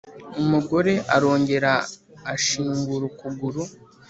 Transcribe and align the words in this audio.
Umugore 0.41 0.93
arongera 1.15 1.71
ashingura 2.33 3.03
ukuguru 3.11 3.61